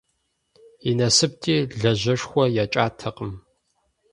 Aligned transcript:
И 0.89 0.91
насыпти, 0.99 1.55
лажьэшхуэ 1.81 2.45
екӀатэкъым. 2.63 3.31